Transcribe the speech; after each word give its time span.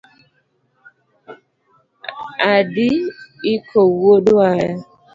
Adi 2.53 2.89
iko 3.53 3.79
wuod 3.93 4.27
waya 4.37 4.71